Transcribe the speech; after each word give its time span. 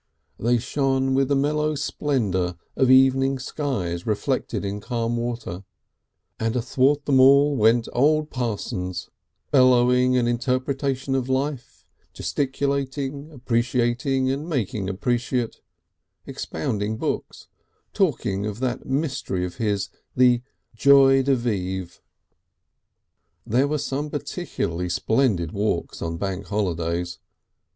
They 0.39 0.57
shone 0.57 1.13
with 1.13 1.27
the 1.27 1.35
mellow 1.35 1.75
splendour 1.75 2.55
of 2.75 2.89
evening 2.89 3.37
skies 3.37 4.07
reflected 4.07 4.65
in 4.65 4.79
calm 4.79 5.15
water, 5.15 5.63
and 6.39 6.55
athwart 6.55 7.05
them 7.05 7.19
all 7.19 7.55
went 7.55 7.87
old 7.93 8.31
Parsons 8.31 9.11
bellowing 9.51 10.17
an 10.17 10.27
interpretation 10.27 11.13
of 11.13 11.29
life, 11.29 11.85
gesticulating, 12.13 13.29
appreciating 13.31 14.31
and 14.31 14.49
making 14.49 14.89
appreciate, 14.89 15.61
expounding 16.25 16.97
books, 16.97 17.45
talking 17.93 18.47
of 18.47 18.59
that 18.59 18.87
mystery 18.87 19.45
of 19.45 19.57
his, 19.57 19.89
the 20.15 20.41
"Joy 20.75 21.21
de 21.21 21.35
Vive." 21.35 22.01
There 23.45 23.67
were 23.67 23.77
some 23.77 24.09
particularly 24.09 24.89
splendid 24.89 25.51
walks 25.51 26.01
on 26.01 26.17
Bank 26.17 26.47
holidays. 26.47 27.19